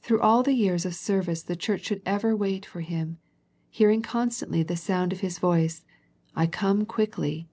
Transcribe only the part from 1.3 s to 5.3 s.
the Church should ever wait for Him, hearing constantly the sound of